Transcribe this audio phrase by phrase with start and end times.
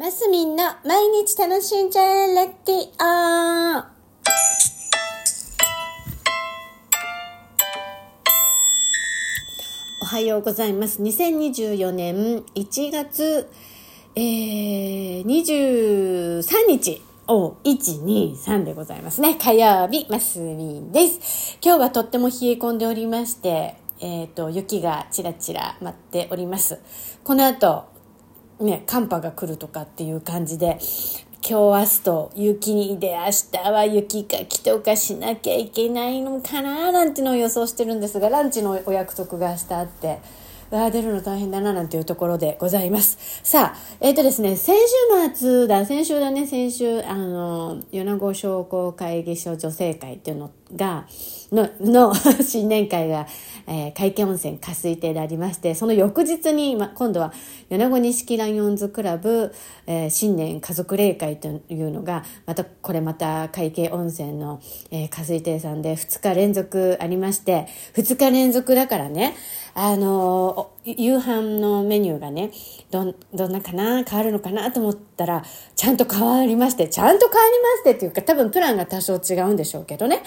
[0.00, 3.84] マスミンの毎日楽しんじゃえレッティオ
[10.00, 11.02] おはようございます。
[11.02, 12.16] 2024年
[12.54, 13.50] 1月、
[14.16, 17.02] えー、23日。
[17.28, 19.34] お、1、2、3でございますね。
[19.34, 21.58] 火曜日、マスミンです。
[21.62, 26.80] 今日はとっても冷え込んでおりまして、えっ、と、雪がちらちら舞っております。
[27.22, 27.99] この後、
[28.60, 30.78] ね、寒波が来るとかっていう感じで、
[31.42, 33.24] 今日明日と雪にで明
[33.62, 40.18] 日は雪かきとかしなきゃいけないのかななんてのを予想してるんですが、ランチのお約束が明日あって、
[40.76, 43.40] わ出るの大変だななんていうところでございます。
[43.42, 51.06] さあ、えっ、とですね、先週末だ、先週だね、先週、あの、米子商工会議所女性会っていうのが、
[51.52, 52.14] の、の
[52.46, 53.26] 新年会が、
[53.66, 57.32] えー、会見温泉加水亭でありまして、その翌日に、ま、今度は
[57.68, 59.52] 米子錦ライオンズクラブ、
[59.86, 64.60] えー新年家族例会というのが、また、これまた会計温泉の、
[64.90, 69.34] えー、加水亭さんで2日連続ありまして、2日連続だからね、
[69.74, 72.50] あの夕飯のメニューがね、
[72.90, 75.44] ど、どんなかな変わるのかなと思ったら、
[75.76, 80.22] ちゃんと変わりまして、ちゃんと変わりましてっていうか、多分プランが多少違うんでしょうけどね。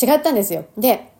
[0.00, 0.66] 違ったんですよ。
[0.76, 1.12] で、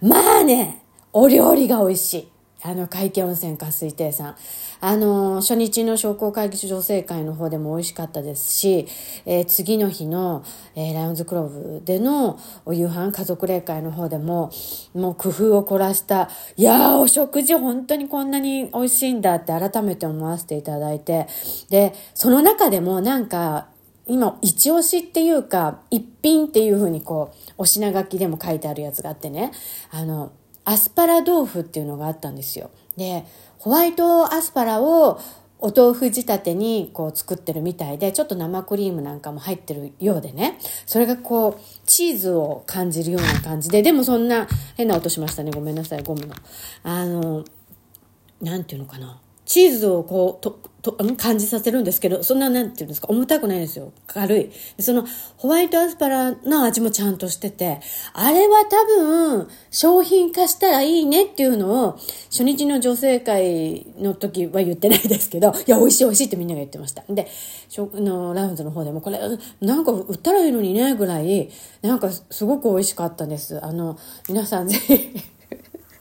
[0.00, 2.33] まあね、お料理が美味しい。
[2.66, 4.36] あの、海峡温泉加水亭さん。
[4.80, 8.86] あの、初日の商工会議所女性会の方でも美味しかったですし、
[9.26, 10.42] えー次の日の、
[10.74, 11.48] えーライオンズクロー
[11.78, 14.50] ブでのお夕飯家族例会の方でも、
[14.94, 21.26] もう工夫を凝らした、いやー、お食事本当にこんなに美味しいんだって改めて思わせていただいて、
[21.68, 23.66] で、その中でもなんか、
[24.06, 29.52] 今、一押しっていうか、一品っていうふうにこう、お品書きでも書いてあるやつがあってね、
[29.90, 30.32] あの、
[30.64, 32.70] アスパラ豆腐っていうのがあったんですよ。
[32.96, 33.24] で、
[33.58, 35.20] ホワイトアスパラを
[35.58, 45.50] お豆腐仕立てにこう作ってるみたいで、ちょっと生クリームなんかも入ってるようでね、それがこう、チーズを感じるような感じで、でもそんな変な音しましたね。
[45.52, 46.34] ごめんなさい、ゴムの。
[46.82, 47.44] あの、
[48.42, 49.20] なんていうのかな。
[49.46, 53.92] チーズをこう、と、と、感じさせるんですけど、そんな、なんていうんですか、重たくないんですよ。
[54.06, 54.50] 軽い。
[54.78, 55.06] その、
[55.38, 57.80] ホワイトアスパラの味もちゃんとしてて、
[58.12, 61.98] あれは多分、商品化したらいいねっていうのを、
[62.30, 67.02] 初日の女性会の時は言ってないですけど、 いや、美味しい美味しいってみんなが言ってました。
[67.08, 67.28] で、
[67.76, 69.18] の、ラウンズの方でも、これ、
[69.60, 71.50] なんか売ったらいいのにね、ぐらい、
[71.82, 73.62] なんかすごく美味しかったです。
[73.64, 75.33] あの、皆さんぜひ、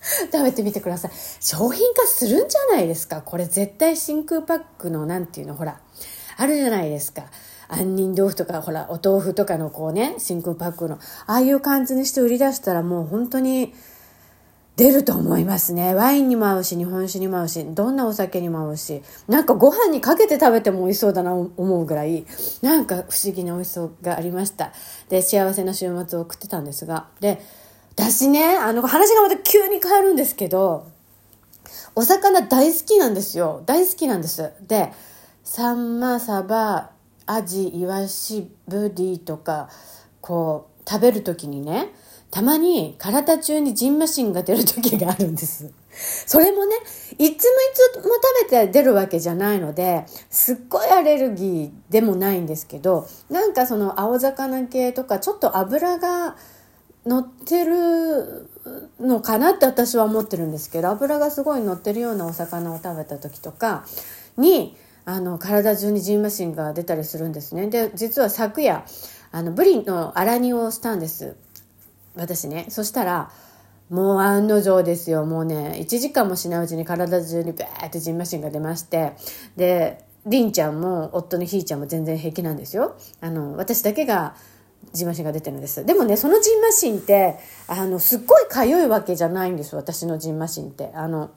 [0.32, 1.10] 食べてみてください。
[1.40, 3.22] 商品化するんじゃないですか？
[3.22, 5.80] これ絶対真空パックのなんていうの、ほら、
[6.36, 7.24] あるじゃないですか。
[7.68, 13.72] 杏仁豆腐とか、ほら、お豆腐とかのこうね、真空パックの、ああいう感じにして売り出したらもう本当に
[14.76, 15.94] 出ると思いますね。
[15.94, 22.24] ワインにも合うし、日本酒にも合うし、どんなお酒にも合うし、なんかご飯にかけて食べても美味しそうだな思うぐらい、
[22.62, 24.72] なんか不思議な美味しそうがありました。
[25.10, 27.40] で、幸せな週末を送ってたんですが、で、
[27.92, 30.86] 私ね、あの、話がまた急に変わるんですけど、
[31.94, 33.62] お魚大好きなんですよ。
[33.66, 34.52] 大好きなんです。
[34.66, 34.92] で、
[35.44, 36.90] サンマ、サバ、
[37.26, 39.68] アジ、イワシ、ブリとか、
[40.20, 41.92] こう、食べるときにね、
[42.30, 45.72] たまに体中にジンマシンが出る時があるんです。
[46.26, 46.76] それもね、
[47.18, 47.36] いつもい
[47.74, 56.36] つも食べて出るわけじゃないので、すっごいアレルギーでもないんですけど、なんかその青魚系とかちょっと油が
[57.06, 58.48] 乗ってる
[59.00, 63.84] のかなって私は思ってるんですけど油がすごい乗ってるようなお魚を食べた時とか
[64.36, 67.68] にあの体中にジンマシンが出たりするんですね。
[67.68, 68.84] で実は昨夜
[69.32, 71.36] あのブリの粗煮をしたんです。
[72.14, 72.66] 私ね。
[72.68, 73.30] そしたら
[73.88, 75.24] もう案の定ですよ。
[75.24, 79.14] もうね1時間もしないうちに体中にバーってジンマシンが出まして
[79.56, 82.96] でりんちゃんも夫のひーちゃんも全然平気なんですよ。
[83.20, 84.36] あの私だけが
[84.92, 85.84] ジンマシンが出てるんです。
[85.84, 87.36] でもね、そのジンマシンって、
[87.68, 90.90] あの、すっごいかゆいわけじゃないんです私のジンマシンって。
[90.94, 91.30] あの、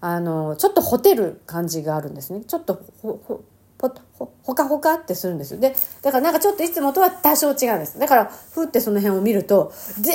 [0.00, 2.40] あの、ちょっとほてる感じがあるんですね。
[2.40, 3.44] ちょっとほ、ほ、
[3.78, 5.60] ほ、ほ、かほかってするんですよ。
[5.60, 7.98] で、だからなんかちょっといつもとは多少違うんです。
[7.98, 10.12] だから、ふってその辺を見ると、ザ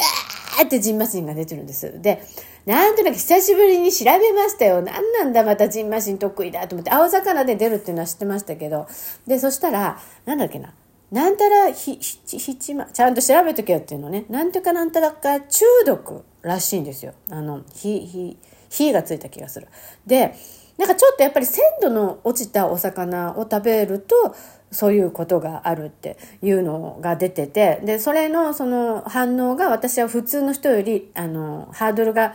[0.62, 2.02] ーってジンマシンが出てるんです。
[2.02, 2.24] で、
[2.66, 4.82] なんとなく久しぶりに調べましたよ。
[4.82, 8.88] なんなんだまたジンマシン得意だと思って、青魚で出るっていうのは知ってましたけど。
[9.28, 10.74] で、そしたら、なんだっけな。
[11.16, 14.26] なんたらひ、ひ、ひちま、ちゃんと調べとけよっていうのね。
[14.30, 17.14] なんとかなんたらか中毒らしいんですよ。
[17.30, 18.38] あの、ひ、ひ、
[18.70, 19.70] 火がついた気がする。
[20.06, 20.36] で、
[20.78, 24.36] なんかちょっとやっぱり鮮度の落ちたお魚を食べると、
[24.72, 32.34] そういうことがあるっていうのが出てて、で、それのその反応が私は普通の人より、あの、ハードルが、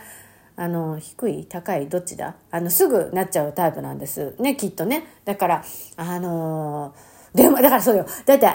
[0.55, 2.33] あの、低い高いどっちだ？
[2.49, 4.33] あの、すぐなっちゃうタイプなんです。
[4.39, 5.05] ね、きっとね。
[5.23, 5.63] だから、
[5.97, 8.05] あのー、でも、だからそうよ。
[8.25, 8.47] だって、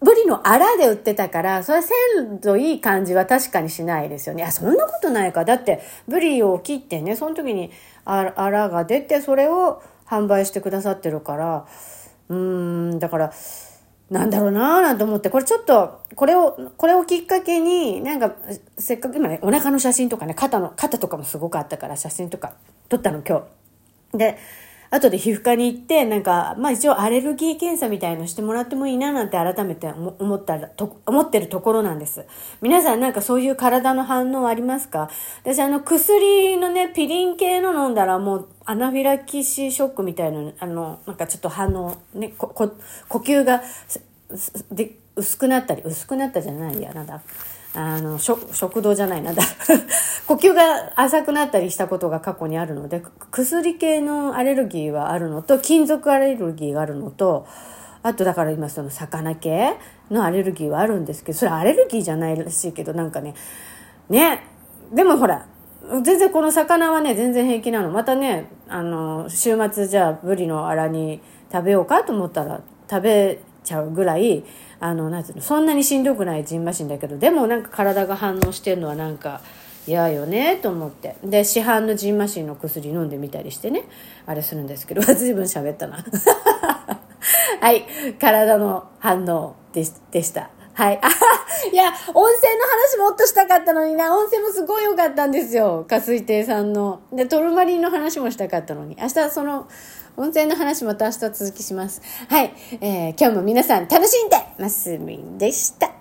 [0.00, 4.42] ブリのアラで売ってたから、それ鮮度いい感じは確かにしないですよね。
[4.42, 5.44] いや、そんなことないか。
[5.44, 7.70] だって、ブリを切ってね、その時に
[8.04, 11.66] アラが出て、それを販売してくださってるから、
[12.30, 13.32] うーん、だから、
[14.10, 18.34] なんだろうなぁなんて思って、これちょっと、これを、これをきっかけに、なんか、
[18.76, 22.54] せっかく今ね、お腹の写真とかね、肩の、肩とかもすごくあったから写真とか
[22.88, 23.44] 撮ったの今
[24.12, 24.18] 日。
[24.18, 24.38] で、
[24.92, 32.26] 後で皮膚科に行って、なんか、まあ一応アレルギー検査みたいのしてもらってもいいななんて改めて思ったら、と、思ってるところなんです。
[32.60, 35.08] 皆さんなんかそういう体の反応ありますか？
[35.44, 42.72] 私あの薬のね、ピリン系の飲んだらもうアナフィラキシーショックみたいな、あの、なんかちょっと反応、ね、こ、こ
[43.08, 43.62] 呼吸が、
[44.72, 47.22] で、薄くなったり、薄くなったじゃないや、なんだ。
[47.74, 49.42] あの、食道じゃないなだ。
[50.26, 57.46] 呼吸が浅くなったりしたことが過去にあるので、薬系のアレルギーはあるのと、金属アレルギーがあるのと、
[58.02, 59.74] あとだから今その魚系
[60.10, 63.34] のアレルギーはあるんですけど、それアレルギーじゃないらしいけど、なんかね、
[64.08, 64.42] ね、
[64.92, 65.46] でもほら、
[66.02, 67.90] 全然この魚はね、全然平気なの。
[67.90, 71.20] またね、あの、週末じゃあブリのアラに
[71.52, 73.38] 食べようかと思ったら食べ
[73.70, 74.42] ちゃうぐらい、
[74.80, 79.40] あの、なんつうの、そんなにしんどくないジンマシンだけど、でもなんか体が反応してるのはなんか
[79.86, 81.16] 嫌よね、と思って。
[81.22, 83.84] で、市販のジンマシンの薬飲んでみたりしてね、
[84.26, 85.98] あれするんですけど、 随分喋ったな。
[87.60, 87.84] はい、
[88.18, 90.50] 体の反応ででした。
[90.72, 90.98] はい。
[91.02, 91.08] あ
[91.72, 94.16] いや、温泉の話もっとしたかったのにな。
[94.16, 95.84] 温泉もすごい良かったんですよ。
[95.86, 97.02] 加水亭さんの。
[97.12, 98.96] で、トルマリンの話もしたかったのに。
[98.98, 99.68] 明日その、
[100.16, 102.02] 温泉の話また明日続きします。
[102.28, 102.52] はい。
[102.80, 105.99] えー、今日も皆さん楽しんでますみんでした。